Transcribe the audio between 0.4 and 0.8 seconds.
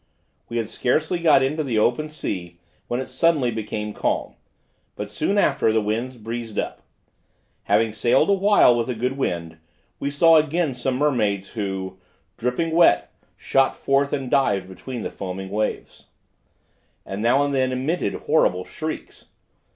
We had